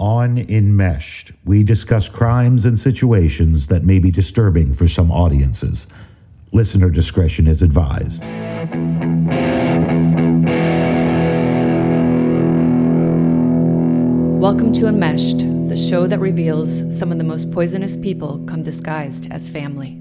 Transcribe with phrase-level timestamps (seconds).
[0.00, 5.86] On Enmeshed, we discuss crimes and situations that may be disturbing for some audiences.
[6.50, 8.20] Listener discretion is advised.
[14.40, 15.38] Welcome to Enmeshed,
[15.68, 20.00] the show that reveals some of the most poisonous people come disguised as family.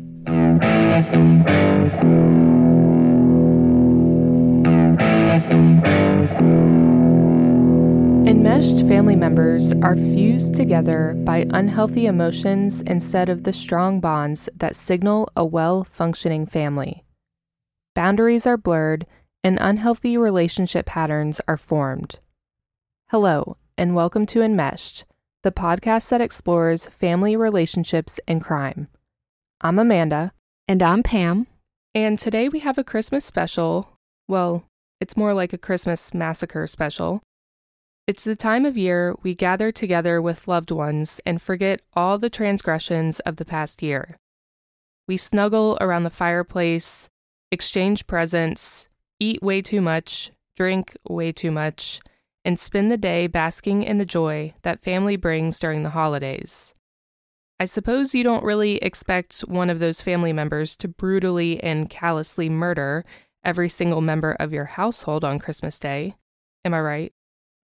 [8.26, 14.78] Enmeshed family members are fused together by unhealthy emotions instead of the strong bonds that
[14.78, 17.04] signal a well functioning family.
[17.94, 19.06] Boundaries are blurred
[19.44, 22.20] and unhealthy relationship patterns are formed.
[23.10, 25.04] Hello, and welcome to Enmeshed,
[25.42, 28.88] the podcast that explores family relationships and crime.
[29.60, 30.32] I'm Amanda.
[30.66, 31.46] And I'm Pam.
[31.94, 33.90] And today we have a Christmas special.
[34.30, 34.64] Well,
[35.02, 37.22] it's more like a Christmas massacre special.
[38.06, 42.30] It's the time of year we gather together with loved ones and forget all the
[42.30, 44.18] transgressions of the past year.
[45.08, 47.10] We snuggle around the fireplace,
[47.50, 48.90] exchange presents,
[49.22, 52.02] eat way too much, drink way too much,
[52.44, 56.76] and spend the day basking in the joy that family brings during the holidays.
[57.58, 62.50] I suppose you don't really expect one of those family members to brutally and callously
[62.50, 63.06] murder
[63.46, 66.16] every single member of your household on Christmas Day.
[66.66, 67.14] Am I right?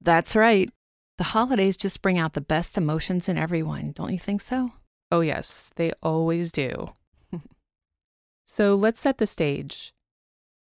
[0.01, 0.69] That's right.
[1.17, 4.71] The holidays just bring out the best emotions in everyone, don't you think so?
[5.11, 6.93] Oh, yes, they always do.
[8.45, 9.93] so let's set the stage.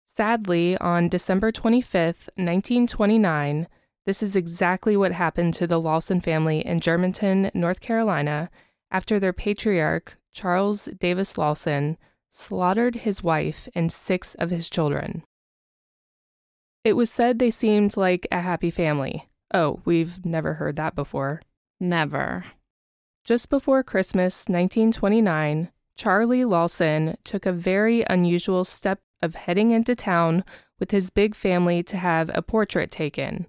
[0.06, 3.68] Sadly, on December 25th, 1929,
[4.06, 8.50] this is exactly what happened to the Lawson family in Germantown, North Carolina,
[8.90, 11.98] after their patriarch, Charles Davis Lawson,
[12.30, 15.24] slaughtered his wife and six of his children.
[16.88, 19.28] It was said they seemed like a happy family.
[19.54, 21.42] Oh, we've never heard that before.
[21.82, 22.46] Never.
[23.26, 30.46] Just before Christmas 1929, Charlie Lawson took a very unusual step of heading into town
[30.80, 33.48] with his big family to have a portrait taken.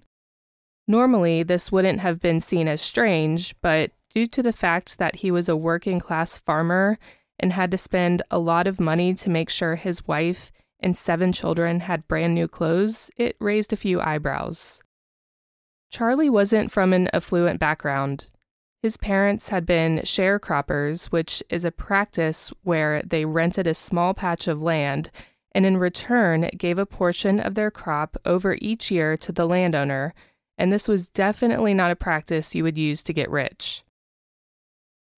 [0.85, 5.31] Normally, this wouldn't have been seen as strange, but due to the fact that he
[5.31, 6.99] was a working class farmer
[7.39, 11.31] and had to spend a lot of money to make sure his wife and seven
[11.31, 14.81] children had brand new clothes, it raised a few eyebrows.
[15.91, 18.27] Charlie wasn't from an affluent background.
[18.81, 24.47] His parents had been sharecroppers, which is a practice where they rented a small patch
[24.47, 25.09] of land
[25.51, 30.13] and in return gave a portion of their crop over each year to the landowner,
[30.57, 33.83] and this was definitely not a practice you would use to get rich.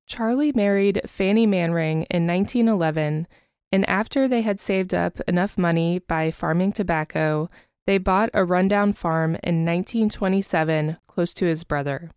[0.08, 3.28] Charlie married Fanny Manring in 1911
[3.72, 7.50] and after they had saved up enough money by farming tobacco,
[7.88, 12.12] they bought a rundown farm in 1927 close to his brother.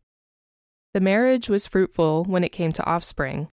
[0.92, 3.48] The marriage was fruitful when it came to offspring.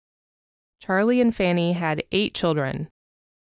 [0.79, 2.89] Charlie and Fanny had eight children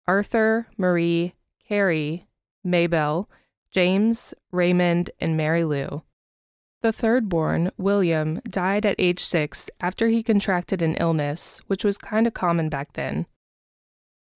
[0.06, 1.34] Arthur, Marie,
[1.66, 2.26] Carrie,
[2.62, 3.28] Maybelle,
[3.70, 6.02] James, Raymond, and Mary Lou.
[6.82, 11.96] The third born, William, died at age six after he contracted an illness, which was
[11.96, 13.26] kind of common back then.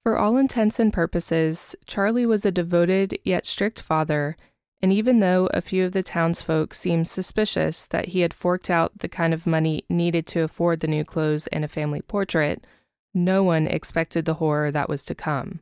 [0.08, 4.38] For all intents and purposes, Charlie was a devoted yet strict father,
[4.80, 9.00] and even though a few of the townsfolk seemed suspicious that he had forked out
[9.00, 12.66] the kind of money needed to afford the new clothes and a family portrait,
[13.12, 15.60] no one expected the horror that was to come.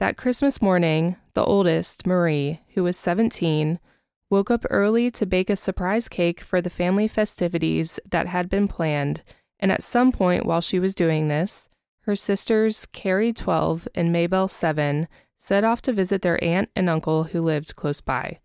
[0.00, 3.78] That Christmas morning, the oldest, Marie, who was 17,
[4.30, 8.66] woke up early to bake a surprise cake for the family festivities that had been
[8.66, 9.22] planned,
[9.60, 11.69] and at some point while she was doing this,
[12.10, 15.06] her sisters, Carrie 12 and Maybelle 7,
[15.38, 18.40] set off to visit their aunt and uncle who lived close by.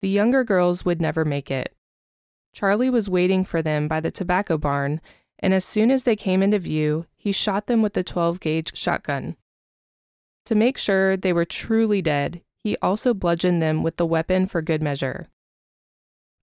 [0.00, 1.76] The younger girls would never make it.
[2.54, 5.02] Charlie was waiting for them by the tobacco barn,
[5.38, 8.74] and as soon as they came into view, he shot them with the 12 gauge
[8.74, 9.36] shotgun.
[10.46, 14.62] To make sure they were truly dead, he also bludgeoned them with the weapon for
[14.62, 15.28] good measure.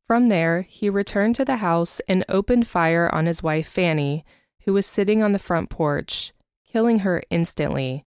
[0.06, 4.23] From there, he returned to the house and opened fire on his wife Fanny,
[4.65, 6.33] who was sitting on the front porch,
[6.71, 8.05] killing her instantly.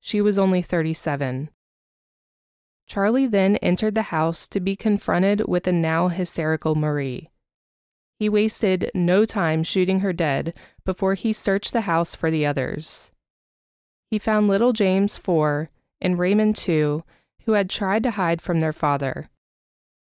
[0.00, 1.50] She was only 37.
[2.86, 7.30] Charlie then entered the house to be confronted with a now hysterical Marie.
[8.18, 13.12] He wasted no time shooting her dead before he searched the house for the others.
[14.10, 15.70] He found little James, 4,
[16.00, 17.04] and Raymond, 2,
[17.44, 19.28] who had tried to hide from their father.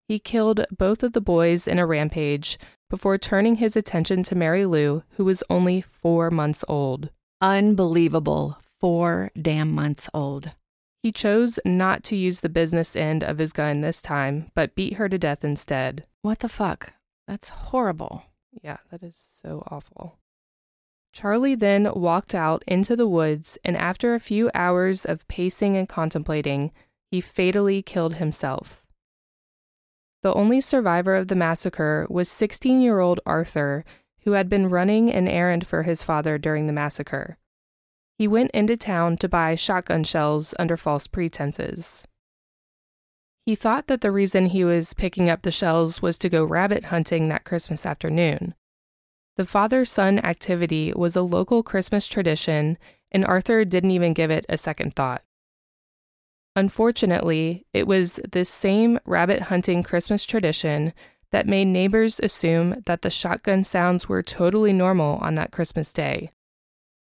[0.08, 2.58] He killed both of the boys in a rampage
[2.92, 7.08] before turning his attention to Mary Lou, who was only four months old.
[7.40, 8.58] Unbelievable.
[8.78, 10.52] Four damn months old.
[11.02, 14.96] He chose not to use the business end of his gun this time, but beat
[14.96, 16.04] her to death instead.
[16.20, 16.92] What the fuck?
[17.26, 18.24] That's horrible.
[18.62, 20.18] Yeah, that is so awful.
[21.14, 25.88] Charlie then walked out into the woods, and after a few hours of pacing and
[25.88, 26.72] contemplating,
[27.10, 28.84] he fatally killed himself.
[30.22, 33.84] The only survivor of the massacre was 16 year old Arthur,
[34.24, 37.38] who had been running an errand for his father during the massacre.
[38.18, 42.06] He went into town to buy shotgun shells under false pretenses.
[43.44, 46.86] He thought that the reason he was picking up the shells was to go rabbit
[46.86, 48.54] hunting that Christmas afternoon.
[49.36, 52.78] The father son activity was a local Christmas tradition,
[53.10, 55.24] and Arthur didn't even give it a second thought.
[56.54, 60.92] Unfortunately, it was this same rabbit hunting Christmas tradition
[61.30, 66.30] that made neighbors assume that the shotgun sounds were totally normal on that Christmas day.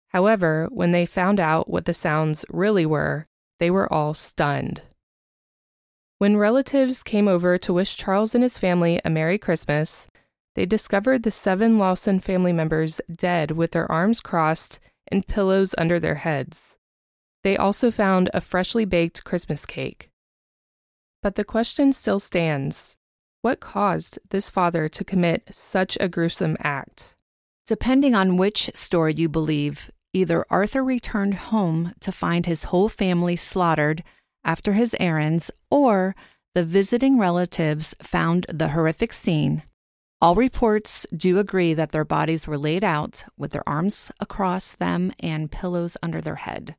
[0.09, 3.27] However, when they found out what the sounds really were,
[3.59, 4.81] they were all stunned.
[6.17, 10.07] When relatives came over to wish Charles and his family a Merry Christmas,
[10.55, 14.79] they discovered the seven Lawson family members dead with their arms crossed
[15.11, 16.77] and pillows under their heads.
[17.43, 20.09] They also found a freshly baked Christmas cake.
[21.21, 22.97] But the question still stands
[23.41, 27.15] what caused this father to commit such a gruesome act?
[27.65, 33.35] Depending on which story you believe, either Arthur returned home to find his whole family
[33.35, 34.03] slaughtered
[34.43, 36.15] after his errands, or
[36.53, 39.63] the visiting relatives found the horrific scene.
[40.19, 45.13] All reports do agree that their bodies were laid out with their arms across them
[45.19, 46.75] and pillows under their head.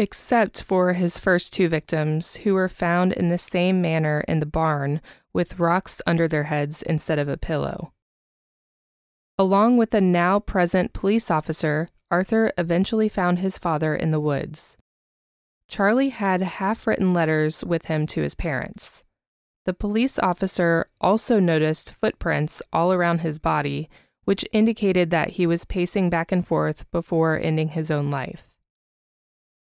[0.00, 4.46] Except for his first two victims, who were found in the same manner in the
[4.46, 5.00] barn
[5.32, 7.92] with rocks under their heads instead of a pillow.
[9.36, 14.76] Along with the now present police officer, Arthur eventually found his father in the woods.
[15.68, 19.04] Charlie had half written letters with him to his parents.
[19.66, 23.90] The police officer also noticed footprints all around his body,
[24.24, 28.47] which indicated that he was pacing back and forth before ending his own life.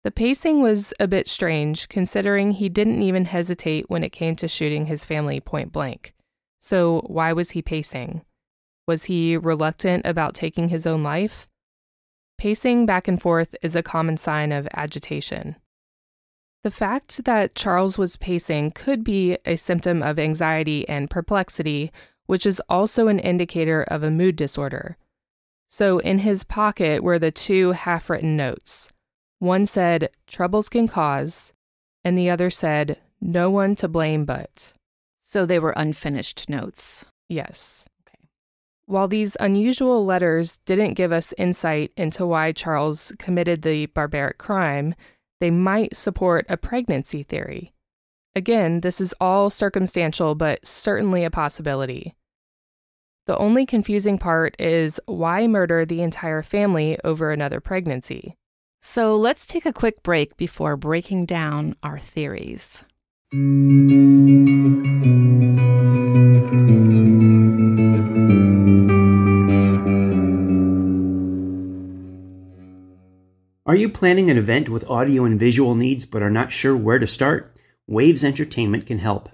[0.03, 4.47] The pacing was a bit strange, considering he didn't even hesitate when it came to
[4.47, 6.13] shooting his family point blank.
[6.59, 8.21] So, why was he pacing?
[8.87, 11.47] Was he reluctant about taking his own life?
[12.39, 15.55] Pacing back and forth is a common sign of agitation.
[16.63, 21.91] The fact that Charles was pacing could be a symptom of anxiety and perplexity,
[22.25, 24.97] which is also an indicator of a mood disorder.
[25.69, 28.91] So, in his pocket were the two half written notes.
[29.41, 31.51] One said, Troubles can cause,
[32.03, 34.73] and the other said, No one to blame but.
[35.23, 37.05] So they were unfinished notes.
[37.27, 37.89] Yes.
[38.07, 38.19] Okay.
[38.85, 44.93] While these unusual letters didn't give us insight into why Charles committed the barbaric crime,
[45.39, 47.73] they might support a pregnancy theory.
[48.35, 52.13] Again, this is all circumstantial, but certainly a possibility.
[53.25, 58.35] The only confusing part is why murder the entire family over another pregnancy?
[58.83, 62.83] So let's take a quick break before breaking down our theories.
[73.67, 76.97] Are you planning an event with audio and visual needs but are not sure where
[76.97, 77.55] to start?
[77.85, 79.29] Waves Entertainment can help.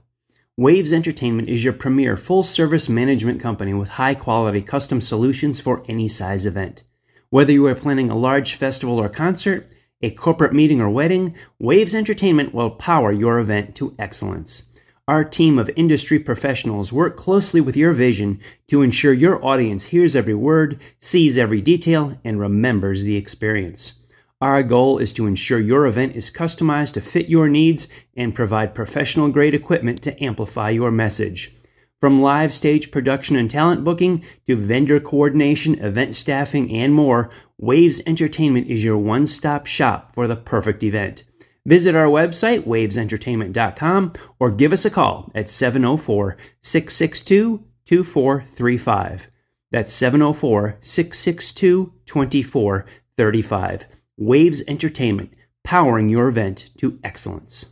[0.58, 5.86] Waves Entertainment is your premier full service management company with high quality custom solutions for
[5.88, 6.84] any size event.
[7.30, 9.70] Whether you are planning a large festival or concert,
[10.02, 14.64] a corporate meeting or wedding, Waves Entertainment will power your event to excellence.
[15.10, 20.16] Our team of industry professionals work closely with your vision to ensure your audience hears
[20.16, 23.96] every word, sees every detail, and remembers the experience.
[24.40, 28.74] Our goal is to ensure your event is customized to fit your needs and provide
[28.74, 31.57] professional grade equipment to amplify your message.
[32.00, 38.02] From live stage production and talent booking to vendor coordination, event staffing, and more, Waves
[38.06, 41.24] Entertainment is your one stop shop for the perfect event.
[41.66, 49.28] Visit our website, wavesentertainment.com, or give us a call at 704 662 2435.
[49.72, 53.88] That's 704 662 2435.
[54.18, 57.66] Waves Entertainment, powering your event to excellence.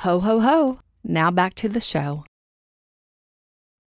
[0.00, 0.78] Ho, ho, ho.
[1.04, 2.24] Now back to the show.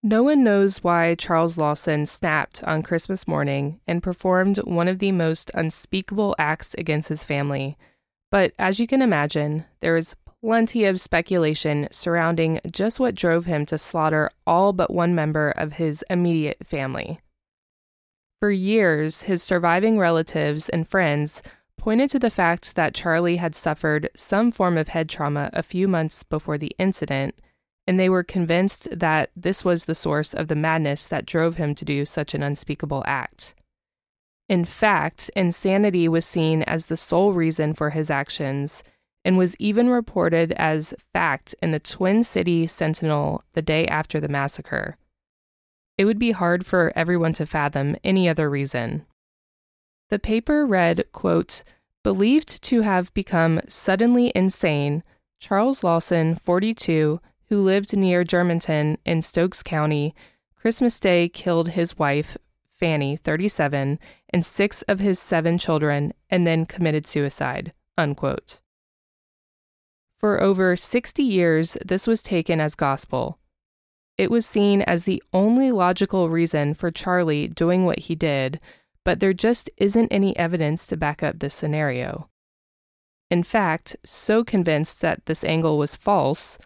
[0.02, 5.12] No one knows why Charles Lawson snapped on Christmas morning and performed one of the
[5.12, 7.78] most unspeakable acts against his family.
[8.30, 13.64] But as you can imagine, there is plenty of speculation surrounding just what drove him
[13.64, 17.18] to slaughter all but one member of his immediate family.
[18.40, 21.40] For years, his surviving relatives and friends
[21.76, 25.86] pointed to the fact that Charlie had suffered some form of head trauma a few
[25.86, 27.34] months before the incident,
[27.86, 31.74] and they were convinced that this was the source of the madness that drove him
[31.74, 33.54] to do such an unspeakable act.
[34.48, 38.82] In fact, insanity was seen as the sole reason for his actions
[39.24, 44.28] and was even reported as fact in the Twin City Sentinel the day after the
[44.28, 44.96] massacre.
[45.96, 49.06] It would be hard for everyone to fathom any other reason.
[50.11, 51.64] The paper read, quote,
[52.02, 55.02] believed to have become suddenly insane,
[55.38, 60.14] Charles Lawson, 42, who lived near Germantown in Stokes County,
[60.54, 63.99] Christmas Day killed his wife, Fanny, 37,
[64.30, 67.73] and six of his seven children, and then committed suicide.
[67.96, 68.61] Unquote.
[70.18, 73.38] For over 60 years, this was taken as gospel.
[74.16, 78.61] It was seen as the only logical reason for Charlie doing what he did,
[79.04, 82.28] but there just isn't any evidence to back up this scenario.
[83.30, 86.58] In fact, so convinced that this angle was false,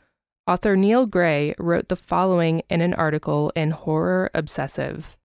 [0.46, 5.16] author Neil Gray wrote the following in an article in Horror Obsessive.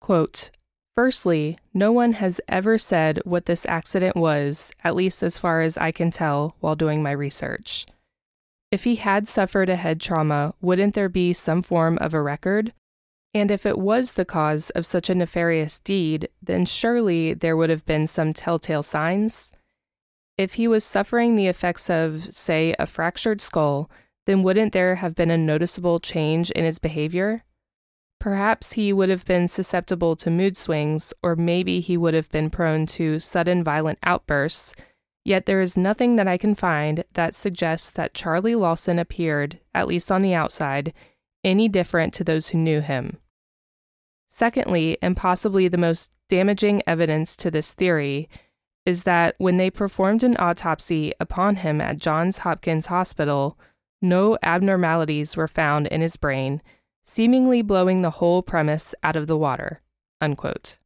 [0.00, 0.50] Quote,
[0.94, 5.76] Firstly, no one has ever said what this accident was, at least as far as
[5.76, 7.84] I can tell while doing my research.
[8.72, 12.72] If he had suffered a head trauma, wouldn't there be some form of a record?
[13.34, 17.70] And if it was the cause of such a nefarious deed, then surely there would
[17.70, 19.52] have been some telltale signs.
[20.38, 23.90] If he was suffering the effects of, say, a fractured skull,
[24.26, 27.42] then wouldn't there have been a noticeable change in his behavior?
[28.18, 32.50] Perhaps he would have been susceptible to mood swings, or maybe he would have been
[32.50, 34.74] prone to sudden violent outbursts.
[35.24, 39.88] Yet there is nothing that I can find that suggests that Charlie Lawson appeared, at
[39.88, 40.92] least on the outside,
[41.46, 43.16] any different to those who knew him.
[44.28, 48.28] Secondly, and possibly the most damaging evidence to this theory,
[48.84, 53.58] is that when they performed an autopsy upon him at Johns Hopkins Hospital,
[54.02, 56.60] no abnormalities were found in his brain
[57.04, 59.80] seemingly blowing the whole premise out of the water.
[60.20, 60.78] Unquote.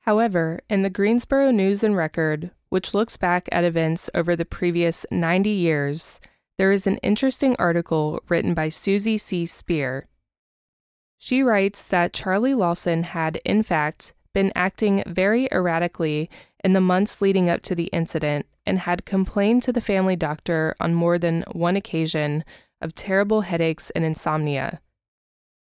[0.00, 5.04] However, in the Greensboro News and Record, which looks back at events over the previous
[5.10, 6.20] 90 years,
[6.58, 9.46] there is an interesting article written by Susie C.
[9.46, 10.06] Speer.
[11.18, 16.28] She writes that Charlie Lawson had, in fact, been acting very erratically
[16.62, 20.74] in the months leading up to the incident and had complained to the family doctor
[20.80, 22.44] on more than one occasion
[22.80, 24.80] of terrible headaches and insomnia.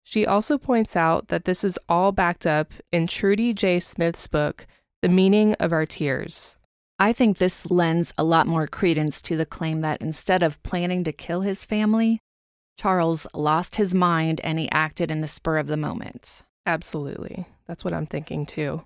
[0.04, 3.80] She also points out that this is all backed up in Trudy J.
[3.80, 4.68] Smith's book,
[5.02, 6.58] The Meaning of Our Tears.
[7.02, 11.06] I think this lends a lot more credence to the claim that instead of planning
[11.06, 12.20] to kill his family,
[12.78, 16.44] Charles lost his mind and he acted in the spur of the moment.
[16.66, 17.46] Absolutely.
[17.68, 18.84] That's what I'm thinking too.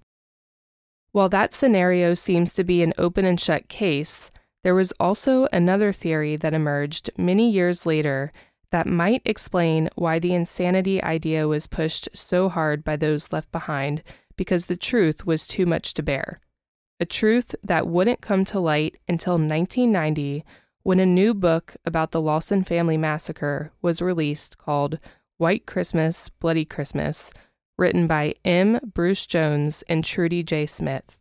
[1.11, 4.31] While that scenario seems to be an open and shut case,
[4.63, 8.31] there was also another theory that emerged many years later
[8.71, 14.03] that might explain why the insanity idea was pushed so hard by those left behind
[14.37, 16.39] because the truth was too much to bear.
[17.03, 20.45] A truth that wouldn't come to light until 1990
[20.83, 24.99] when a new book about the Lawson family massacre was released called
[25.37, 27.33] White Christmas, Bloody Christmas,
[27.77, 28.79] written by M.
[28.93, 30.65] Bruce Jones and Trudy J.
[30.65, 31.19] Smith.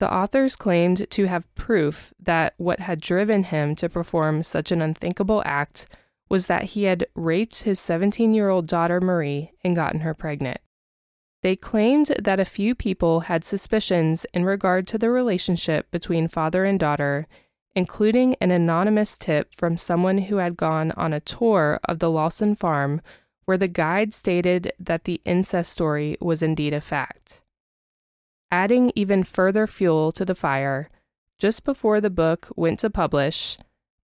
[0.00, 4.82] The authors claimed to have proof that what had driven him to perform such an
[4.82, 5.86] unthinkable act
[6.28, 10.58] was that he had raped his 17 year old daughter Marie and gotten her pregnant.
[11.42, 16.64] They claimed that a few people had suspicions in regard to the relationship between father
[16.64, 17.28] and daughter,
[17.76, 22.54] including an anonymous tip from someone who had gone on a tour of the Lawson
[22.56, 23.00] farm
[23.44, 27.40] where the guide stated that the incest story was indeed a fact.
[28.50, 30.90] Adding even further fuel to the fire,
[31.38, 33.56] just before the book went to publish,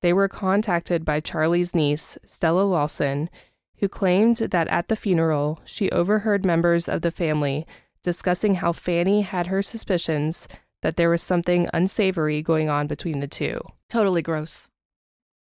[0.02, 3.28] they were contacted by Charlie's niece, Stella Lawson,
[3.78, 7.66] who claimed that at the funeral she overheard members of the family
[8.02, 10.46] discussing how Fanny had her suspicions
[10.82, 13.60] that there was something unsavory going on between the two.
[13.88, 14.68] Totally gross.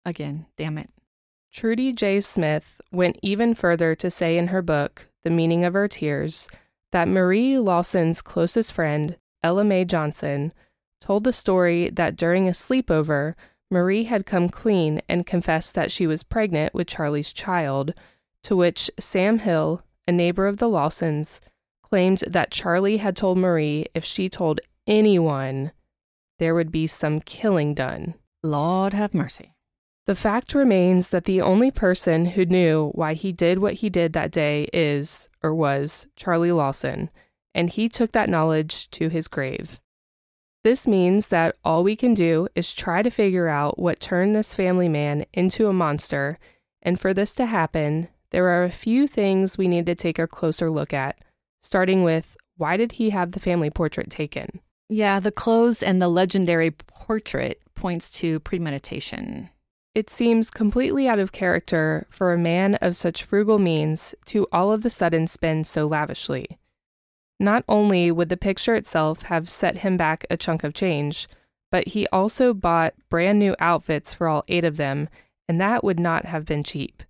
[0.05, 0.89] Again, damn it.
[1.53, 2.21] Trudy J.
[2.21, 6.49] Smith went even further to say in her book, The Meaning of Our Tears,
[6.93, 10.53] that Marie Lawson's closest friend, Ella Mae Johnson,
[11.01, 13.35] told the story that during a sleepover,
[13.71, 17.93] Marie had come clean and confessed that she was pregnant with Charlie's child,
[18.45, 21.41] to which Sam Hill, a neighbor of the Lawsons,
[21.83, 25.73] claimed that Charlie had told Marie if she told anyone,
[26.39, 28.15] there would be some killing done.
[28.43, 29.55] Lord have mercy.
[30.07, 34.13] The fact remains that the only person who knew why he did what he did
[34.15, 37.11] that day is, or was, Charlie Lawson,
[37.55, 39.81] and he took that knowledge to his grave.
[40.65, 44.55] This means that all we can do is try to figure out what turned this
[44.55, 46.39] family man into a monster,
[46.81, 50.27] and for this to happen, there are a few things we need to take a
[50.27, 51.19] closer look at,
[51.62, 54.61] starting with why did he have the family portrait taken?
[54.89, 59.51] Yeah, the clothes and the legendary portrait points to premeditation.
[59.95, 64.73] It seems completely out of character for a man of such frugal means to all
[64.73, 66.59] of a sudden spend so lavishly.
[67.39, 71.29] Not only would the picture itself have set him back a chunk of change,
[71.71, 75.09] but he also bought brand new outfits for all eight of them,
[75.49, 77.03] and that would not have been cheap.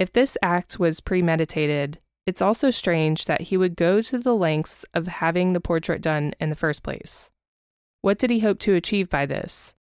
[0.00, 4.82] If this act was premeditated, it's also strange that he would go to the lengths
[4.94, 7.30] of having the portrait done in the first place.
[8.00, 9.74] What did he hope to achieve by this?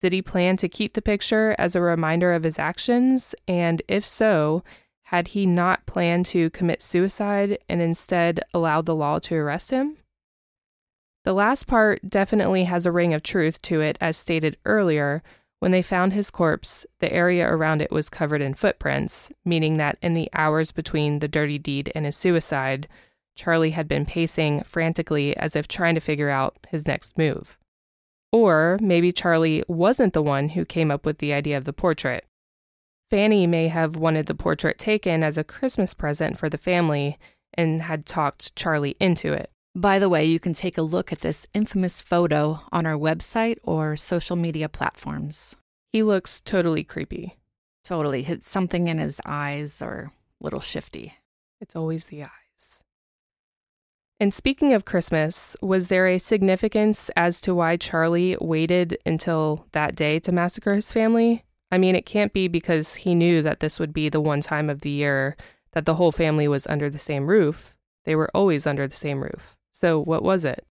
[0.00, 3.34] Did he plan to keep the picture as a reminder of his actions?
[3.46, 4.64] And if so,
[5.02, 9.98] had he not planned to commit suicide and instead allowed the law to arrest him?
[11.24, 15.22] The last part definitely has a ring of truth to it, as stated earlier.
[15.60, 19.98] When they found his corpse, the area around it was covered in footprints, meaning that
[20.00, 22.86] in the hours between the dirty deed and his suicide,
[23.34, 27.58] Charlie had been pacing frantically as if trying to figure out his next move.
[28.30, 32.24] Or maybe Charlie wasn't the one who came up with the idea of the portrait.
[33.10, 37.18] Fanny may have wanted the portrait taken as a Christmas present for the family
[37.54, 39.50] and had talked Charlie into it.
[39.74, 43.58] By the way, you can take a look at this infamous photo on our website
[43.62, 45.56] or social media platforms.
[45.92, 47.36] He looks totally creepy.
[47.84, 48.22] Totally.
[48.22, 50.10] Hit something in his eyes or
[50.40, 51.14] a little shifty.
[51.60, 52.82] It's always the eyes.
[54.20, 59.94] And speaking of Christmas, was there a significance as to why Charlie waited until that
[59.94, 61.44] day to massacre his family?
[61.70, 64.70] I mean, it can't be because he knew that this would be the one time
[64.70, 65.36] of the year
[65.72, 67.74] that the whole family was under the same roof.
[68.04, 69.56] They were always under the same roof.
[69.78, 70.66] So, what was it?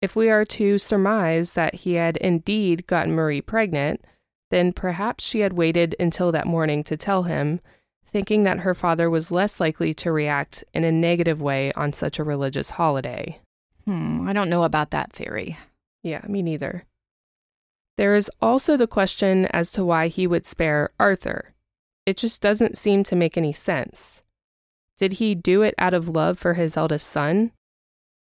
[0.00, 4.04] If we are to surmise that he had indeed gotten Marie pregnant,
[4.52, 7.60] then perhaps she had waited until that morning to tell him
[8.06, 12.20] thinking that her father was less likely to react in a negative way on such
[12.20, 13.40] a religious holiday.
[13.86, 15.58] Hmm, I don't know about that theory.
[16.04, 16.84] Yeah, me neither.
[17.96, 21.54] There is also the question as to why he would spare Arthur.
[22.06, 24.22] It just doesn't seem to make any sense.
[24.96, 27.50] Did he do it out of love for his eldest son?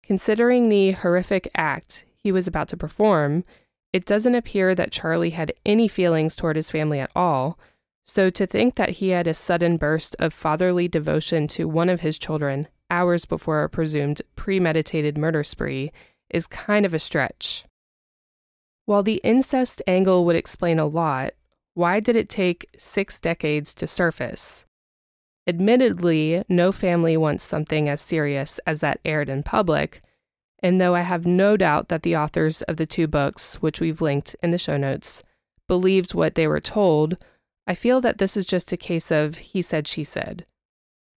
[0.07, 3.43] Considering the horrific act he was about to perform,
[3.91, 7.59] it doesn't appear that Charlie had any feelings toward his family at all,
[8.05, 11.99] so to think that he had a sudden burst of fatherly devotion to one of
[11.99, 15.91] his children hours before a presumed premeditated murder spree
[16.29, 17.65] is kind of a stretch.
[18.85, 21.33] While the incest angle would explain a lot,
[21.73, 24.65] why did it take six decades to surface?
[25.47, 30.01] Admittedly, no family wants something as serious as that aired in public,
[30.61, 34.01] and though I have no doubt that the authors of the two books, which we've
[34.01, 35.23] linked in the show notes,
[35.67, 37.17] believed what they were told,
[37.65, 40.45] I feel that this is just a case of he said, she said.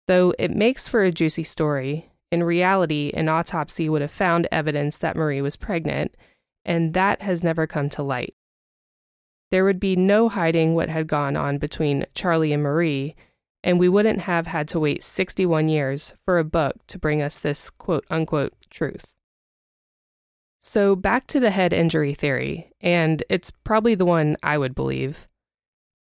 [0.07, 4.99] Though it makes for a juicy story, in reality, an autopsy would have found evidence
[4.99, 6.15] that Marie was pregnant,
[6.65, 8.35] and that has never come to light.
[9.51, 13.15] There would be no hiding what had gone on between Charlie and Marie,
[13.63, 17.39] and we wouldn't have had to wait 61 years for a book to bring us
[17.39, 19.15] this quote unquote truth.
[20.59, 25.29] So, back to the head injury theory, and it's probably the one I would believe.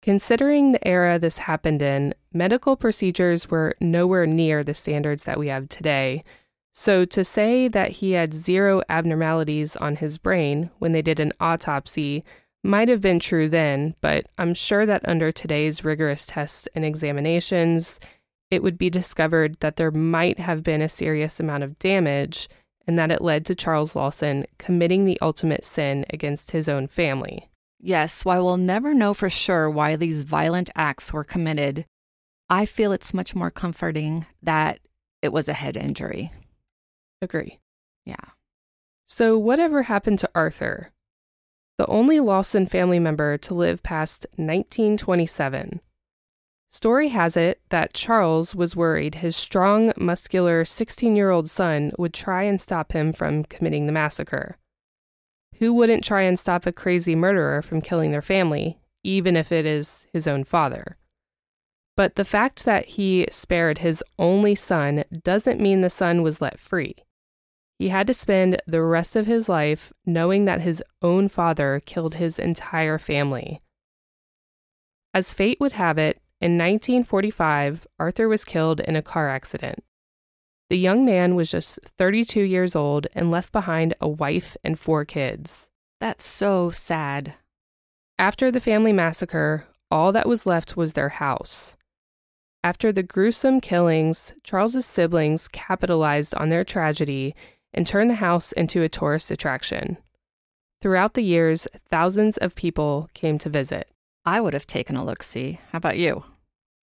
[0.02, 5.48] Considering the era this happened in, medical procedures were nowhere near the standards that we
[5.48, 6.24] have today.
[6.72, 11.34] So, to say that he had zero abnormalities on his brain when they did an
[11.40, 12.24] autopsy
[12.66, 18.00] might have been true then, but I'm sure that under today's rigorous tests and examinations,
[18.52, 22.48] it would be discovered that there might have been a serious amount of damage
[22.88, 27.50] and that it led to Charles Lawson committing the ultimate sin against his own family.
[27.80, 31.86] Yes, while we'll never know for sure why these violent acts were committed,
[32.50, 34.80] I feel it's much more comforting that
[35.22, 36.32] it was a head injury.
[37.22, 37.60] Agree.
[38.06, 38.16] Yeah.
[39.06, 40.92] So, whatever happened to Arthur?
[41.78, 45.82] The only Lawson family member to live past 1927.
[46.72, 52.14] Story has it that Charles was worried his strong, muscular 16 year old son would
[52.14, 54.58] try and stop him from committing the massacre.
[55.60, 59.66] Who wouldn't try and stop a crazy murderer from killing their family, even if it
[59.66, 60.98] is his own father?
[61.98, 66.60] But the fact that he spared his only son doesn't mean the son was let
[66.60, 66.96] free.
[67.78, 72.16] He had to spend the rest of his life knowing that his own father killed
[72.16, 73.62] his entire family.
[75.14, 79.84] As fate would have it, in 1945, Arthur was killed in a car accident.
[80.70, 85.06] The young man was just 32 years old and left behind a wife and four
[85.06, 85.70] kids.
[86.02, 87.36] That's so sad.
[88.18, 91.76] After the family massacre, all that was left was their house.
[92.64, 97.36] After the gruesome killings, Charles's siblings capitalized on their tragedy
[97.76, 99.98] and turned the house into a tourist attraction.
[100.82, 103.88] Throughout the years, thousands of people came to visit.
[104.26, 105.60] I would have taken a look see.
[105.72, 106.24] How about you?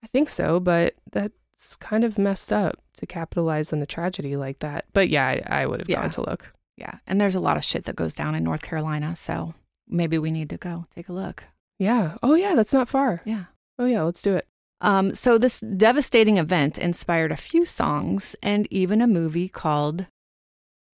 [0.05, 4.59] I think so, but that's kind of messed up to capitalize on the tragedy like
[4.59, 4.85] that.
[4.92, 6.03] But yeah, I, I would have Yeah.
[6.03, 6.53] gone to look.
[6.76, 6.98] Yeah.
[7.07, 9.14] And there's a lot of shit that goes down in North Carolina.
[9.16, 9.55] So
[9.88, 11.44] maybe we need to go take a look.
[11.79, 12.16] Yeah.
[12.22, 13.20] Oh, yeah, that's not far.
[13.24, 13.44] Yeah.
[13.79, 14.46] Oh, yeah, let's do it.
[14.83, 20.07] Um, so this devastating event inspired a few songs and even a movie called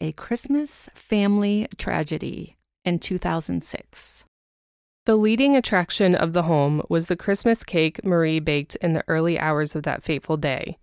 [0.02, 4.24] A Christmas Family Tragedy in 2006.
[5.06, 9.38] The leading attraction of the home was the Christmas cake Marie baked in the early
[9.38, 10.76] hours of that fateful day.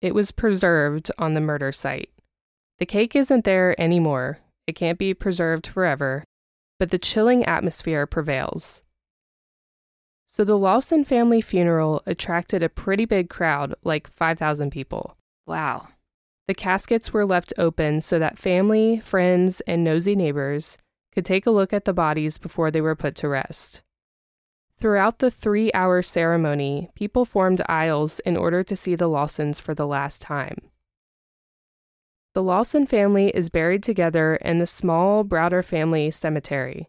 [0.00, 2.10] It was preserved on the murder site.
[2.78, 4.38] The cake isn't there anymore.
[4.68, 6.22] It can't be preserved forever,
[6.78, 8.84] but the chilling atmosphere prevails.
[10.28, 15.16] So the Lawson family funeral attracted a pretty big crowd, like 5,000 people.
[15.44, 15.88] Wow.
[16.46, 20.76] The caskets were left open so that family, friends, and nosy neighbors
[21.12, 23.82] could take a look at the bodies before they were put to rest.
[24.78, 29.74] Throughout the three hour ceremony, people formed aisles in order to see the Lawsons for
[29.74, 30.58] the last time.
[32.34, 36.88] The Lawson family is buried together in the small Browder family cemetery.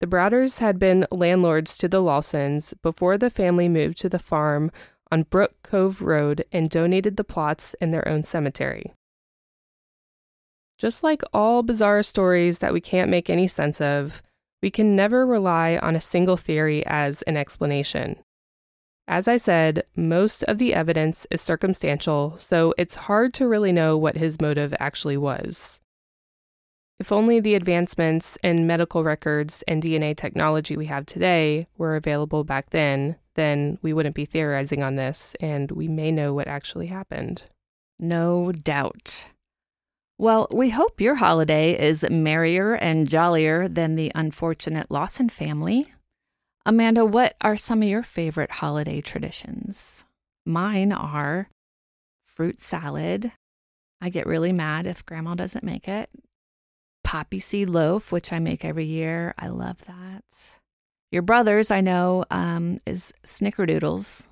[0.00, 4.70] The Browders had been landlords to the Lawsons before the family moved to the farm
[5.12, 8.92] on Brook Cove Road and donated the plots in their own cemetery.
[10.78, 14.22] Just like all bizarre stories that we can't make any sense of,
[14.62, 18.16] we can never rely on a single theory as an explanation.
[19.06, 23.98] As I said, most of the evidence is circumstantial, so it's hard to really know
[23.98, 25.81] what his motive actually was.
[27.02, 32.44] If only the advancements in medical records and DNA technology we have today were available
[32.44, 36.86] back then, then we wouldn't be theorizing on this and we may know what actually
[36.86, 37.42] happened.
[37.98, 39.26] No doubt.
[40.16, 45.92] Well, we hope your holiday is merrier and jollier than the unfortunate Lawson family.
[46.64, 50.04] Amanda, what are some of your favorite holiday traditions?
[50.46, 51.48] Mine are
[52.24, 53.32] fruit salad.
[54.00, 56.08] I get really mad if grandma doesn't make it.
[57.12, 59.34] Poppy seed loaf, which I make every year.
[59.38, 60.24] I love that.
[61.10, 64.24] Your brother's, I know, um, is snickerdoodles,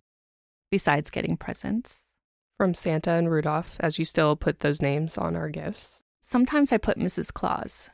[0.70, 1.98] besides getting presents.
[2.56, 6.04] From Santa and Rudolph, as you still put those names on our gifts.
[6.22, 7.30] Sometimes I put Mrs.
[7.30, 7.90] Claus.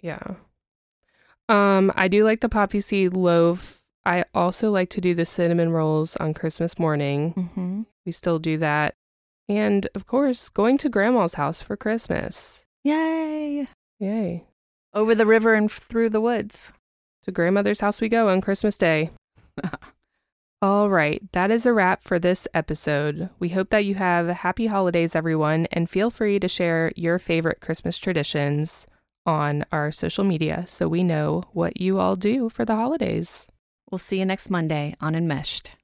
[0.00, 0.34] Yeah.
[1.48, 3.82] Um, I do like the poppy seed loaf.
[4.06, 7.34] I also like to do the cinnamon rolls on Christmas morning.
[7.36, 7.82] Mm-hmm.
[8.06, 8.94] We still do that.
[9.48, 12.64] And of course, going to grandma's house for Christmas.
[12.84, 13.66] Yay!
[14.02, 14.42] Yay.
[14.92, 16.72] Over the river and through the woods.
[17.22, 19.10] To grandmother's house we go on Christmas Day.
[20.62, 23.30] All right, that is a wrap for this episode.
[23.38, 27.60] We hope that you have happy holidays, everyone, and feel free to share your favorite
[27.60, 28.88] Christmas traditions
[29.24, 33.48] on our social media so we know what you all do for the holidays.
[33.88, 35.76] We'll see you next Monday on Enmeshed.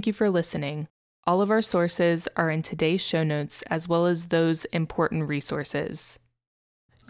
[0.00, 0.88] Thank you for listening.
[1.26, 6.18] All of our sources are in today's show notes, as well as those important resources.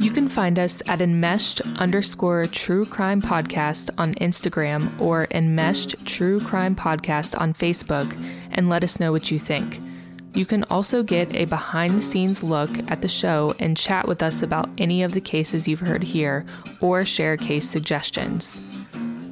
[0.01, 6.41] You can find us at enmeshed underscore true crime podcast on Instagram or enmeshed true
[6.41, 9.81] crime podcast on Facebook and let us know what you think.
[10.35, 14.21] You can also get a behind the scenes look at the show and chat with
[14.21, 16.45] us about any of the cases you've heard here
[16.81, 18.61] or share case suggestions.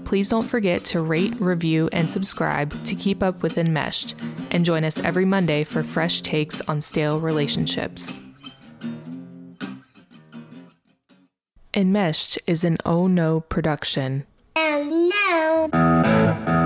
[0.08, 4.14] Please don't forget to rate, review, and subscribe to keep up with Enmeshed,
[4.50, 8.22] and join us every Monday for fresh takes on stale relationships.
[11.74, 14.24] Enmeshed is an Oh No production.
[14.56, 16.57] Oh no.